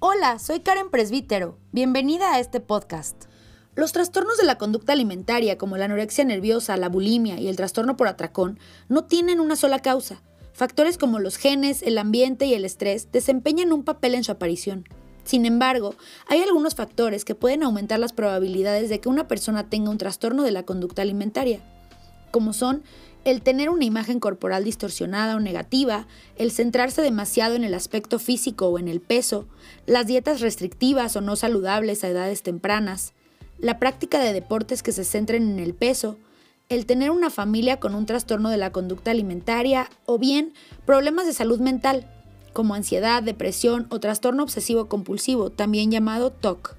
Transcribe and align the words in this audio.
Hola, 0.00 0.38
soy 0.38 0.60
Karen 0.60 0.90
Presbítero. 0.90 1.58
Bienvenida 1.72 2.34
a 2.34 2.40
este 2.40 2.60
podcast. 2.60 3.24
Los 3.74 3.92
trastornos 3.92 4.36
de 4.36 4.44
la 4.44 4.58
conducta 4.58 4.92
alimentaria, 4.92 5.58
como 5.58 5.76
la 5.76 5.86
anorexia 5.86 6.24
nerviosa, 6.24 6.76
la 6.76 6.88
bulimia 6.88 7.40
y 7.40 7.48
el 7.48 7.56
trastorno 7.56 7.96
por 7.96 8.08
atracón, 8.08 8.58
no 8.88 9.04
tienen 9.04 9.40
una 9.40 9.56
sola 9.56 9.78
causa. 9.78 10.22
Factores 10.52 10.98
como 10.98 11.18
los 11.18 11.36
genes, 11.36 11.82
el 11.82 11.98
ambiente 11.98 12.46
y 12.46 12.54
el 12.54 12.64
estrés 12.64 13.10
desempeñan 13.10 13.72
un 13.72 13.84
papel 13.84 14.14
en 14.14 14.24
su 14.24 14.32
aparición. 14.32 14.88
Sin 15.24 15.46
embargo, 15.46 15.94
hay 16.26 16.40
algunos 16.42 16.74
factores 16.74 17.24
que 17.24 17.34
pueden 17.34 17.62
aumentar 17.62 17.98
las 17.98 18.12
probabilidades 18.12 18.88
de 18.88 19.00
que 19.00 19.08
una 19.08 19.28
persona 19.28 19.68
tenga 19.68 19.90
un 19.90 19.98
trastorno 19.98 20.42
de 20.42 20.50
la 20.50 20.64
conducta 20.64 21.02
alimentaria, 21.02 21.60
como 22.32 22.52
son 22.52 22.82
el 23.24 23.42
tener 23.42 23.70
una 23.70 23.84
imagen 23.84 24.18
corporal 24.18 24.64
distorsionada 24.64 25.36
o 25.36 25.40
negativa, 25.40 26.08
el 26.36 26.50
centrarse 26.50 27.02
demasiado 27.02 27.54
en 27.54 27.62
el 27.62 27.74
aspecto 27.74 28.18
físico 28.18 28.66
o 28.66 28.80
en 28.80 28.88
el 28.88 29.00
peso, 29.00 29.46
las 29.86 30.06
dietas 30.06 30.40
restrictivas 30.40 31.14
o 31.14 31.20
no 31.20 31.36
saludables 31.36 32.02
a 32.02 32.08
edades 32.08 32.42
tempranas, 32.42 33.12
la 33.58 33.78
práctica 33.78 34.18
de 34.18 34.32
deportes 34.32 34.82
que 34.82 34.90
se 34.90 35.04
centren 35.04 35.48
en 35.48 35.60
el 35.60 35.74
peso, 35.74 36.16
el 36.68 36.86
tener 36.86 37.10
una 37.10 37.30
familia 37.30 37.78
con 37.78 37.94
un 37.94 38.06
trastorno 38.06 38.50
de 38.50 38.56
la 38.56 38.72
conducta 38.72 39.12
alimentaria 39.12 39.88
o 40.04 40.18
bien 40.18 40.52
problemas 40.84 41.26
de 41.26 41.32
salud 41.32 41.60
mental, 41.60 42.08
como 42.52 42.74
ansiedad, 42.74 43.22
depresión 43.22 43.86
o 43.90 44.00
trastorno 44.00 44.42
obsesivo 44.42 44.88
compulsivo, 44.88 45.50
también 45.50 45.90
llamado 45.90 46.30
TOC. 46.30 46.76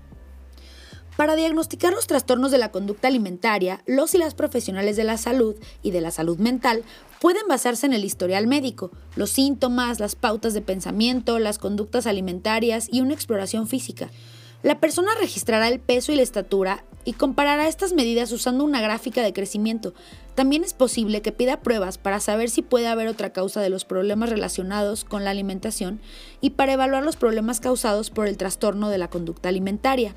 Para 1.15 1.35
diagnosticar 1.35 1.93
los 1.93 2.07
trastornos 2.07 2.49
de 2.49 2.57
la 2.57 2.71
conducta 2.71 3.07
alimentaria, 3.07 3.83
los 3.85 4.15
y 4.15 4.17
las 4.17 4.33
profesionales 4.33 4.95
de 4.95 5.03
la 5.03 5.17
salud 5.17 5.55
y 5.83 5.91
de 5.91 6.01
la 6.01 6.09
salud 6.09 6.39
mental 6.39 6.83
pueden 7.21 7.47
basarse 7.47 7.85
en 7.85 7.93
el 7.93 8.03
historial 8.03 8.47
médico, 8.47 8.89
los 9.15 9.29
síntomas, 9.29 9.99
las 9.99 10.15
pautas 10.15 10.55
de 10.55 10.61
pensamiento, 10.61 11.37
las 11.37 11.59
conductas 11.59 12.07
alimentarias 12.07 12.87
y 12.91 13.01
una 13.01 13.13
exploración 13.13 13.67
física. 13.67 14.09
La 14.63 14.79
persona 14.79 15.11
registrará 15.19 15.67
el 15.67 15.79
peso 15.79 16.11
y 16.11 16.15
la 16.15 16.23
estatura 16.23 16.83
y 17.05 17.13
comparará 17.13 17.67
estas 17.67 17.93
medidas 17.93 18.31
usando 18.31 18.63
una 18.63 18.81
gráfica 18.81 19.21
de 19.21 19.33
crecimiento. 19.33 19.93
También 20.33 20.63
es 20.63 20.73
posible 20.73 21.21
que 21.21 21.31
pida 21.31 21.61
pruebas 21.61 21.99
para 21.99 22.21
saber 22.21 22.49
si 22.49 22.63
puede 22.63 22.87
haber 22.87 23.07
otra 23.07 23.33
causa 23.33 23.61
de 23.61 23.69
los 23.69 23.85
problemas 23.85 24.31
relacionados 24.31 25.03
con 25.03 25.25
la 25.25 25.31
alimentación 25.31 26.01
y 26.41 26.51
para 26.51 26.73
evaluar 26.73 27.03
los 27.03 27.17
problemas 27.17 27.59
causados 27.59 28.09
por 28.09 28.27
el 28.27 28.37
trastorno 28.37 28.89
de 28.89 28.97
la 28.97 29.09
conducta 29.09 29.49
alimentaria. 29.49 30.15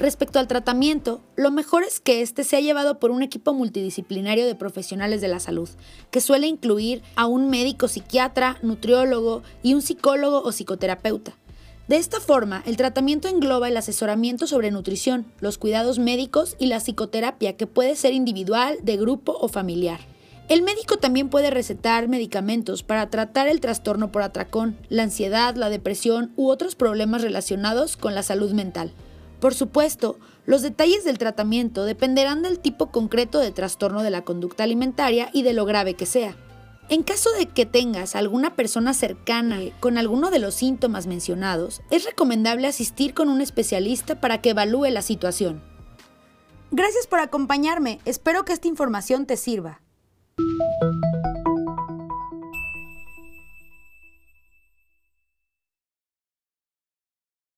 Respecto 0.00 0.38
al 0.38 0.48
tratamiento, 0.48 1.20
lo 1.36 1.50
mejor 1.50 1.82
es 1.82 2.00
que 2.00 2.22
este 2.22 2.42
sea 2.42 2.60
llevado 2.60 2.98
por 2.98 3.10
un 3.10 3.22
equipo 3.22 3.52
multidisciplinario 3.52 4.46
de 4.46 4.54
profesionales 4.54 5.20
de 5.20 5.28
la 5.28 5.40
salud, 5.40 5.68
que 6.10 6.22
suele 6.22 6.46
incluir 6.46 7.02
a 7.16 7.26
un 7.26 7.50
médico 7.50 7.86
psiquiatra, 7.86 8.56
nutriólogo 8.62 9.42
y 9.62 9.74
un 9.74 9.82
psicólogo 9.82 10.38
o 10.38 10.52
psicoterapeuta. 10.52 11.36
De 11.86 11.96
esta 11.96 12.18
forma, 12.18 12.62
el 12.64 12.78
tratamiento 12.78 13.28
engloba 13.28 13.68
el 13.68 13.76
asesoramiento 13.76 14.46
sobre 14.46 14.70
nutrición, 14.70 15.26
los 15.40 15.58
cuidados 15.58 15.98
médicos 15.98 16.56
y 16.58 16.66
la 16.66 16.80
psicoterapia 16.80 17.58
que 17.58 17.66
puede 17.66 17.94
ser 17.94 18.14
individual, 18.14 18.78
de 18.80 18.96
grupo 18.96 19.36
o 19.38 19.48
familiar. 19.48 20.00
El 20.48 20.62
médico 20.62 20.96
también 20.96 21.28
puede 21.28 21.50
recetar 21.50 22.08
medicamentos 22.08 22.82
para 22.82 23.10
tratar 23.10 23.48
el 23.48 23.60
trastorno 23.60 24.10
por 24.10 24.22
atracón, 24.22 24.78
la 24.88 25.02
ansiedad, 25.02 25.56
la 25.56 25.68
depresión 25.68 26.32
u 26.36 26.48
otros 26.48 26.74
problemas 26.74 27.20
relacionados 27.20 27.98
con 27.98 28.14
la 28.14 28.22
salud 28.22 28.52
mental. 28.52 28.94
Por 29.40 29.54
supuesto, 29.54 30.18
los 30.46 30.62
detalles 30.62 31.04
del 31.04 31.18
tratamiento 31.18 31.84
dependerán 31.84 32.42
del 32.42 32.58
tipo 32.58 32.90
concreto 32.90 33.38
de 33.38 33.52
trastorno 33.52 34.02
de 34.02 34.10
la 34.10 34.22
conducta 34.22 34.64
alimentaria 34.64 35.30
y 35.32 35.42
de 35.42 35.54
lo 35.54 35.64
grave 35.64 35.94
que 35.94 36.06
sea. 36.06 36.36
En 36.90 37.04
caso 37.04 37.30
de 37.38 37.46
que 37.46 37.66
tengas 37.66 38.16
alguna 38.16 38.56
persona 38.56 38.94
cercana 38.94 39.60
con 39.78 39.96
alguno 39.96 40.30
de 40.30 40.40
los 40.40 40.54
síntomas 40.54 41.06
mencionados, 41.06 41.82
es 41.90 42.04
recomendable 42.04 42.66
asistir 42.66 43.14
con 43.14 43.28
un 43.28 43.40
especialista 43.40 44.20
para 44.20 44.42
que 44.42 44.50
evalúe 44.50 44.86
la 44.90 45.02
situación. 45.02 45.62
Gracias 46.72 47.06
por 47.06 47.20
acompañarme, 47.20 48.00
espero 48.04 48.44
que 48.44 48.52
esta 48.52 48.68
información 48.68 49.26
te 49.26 49.36
sirva. 49.36 49.80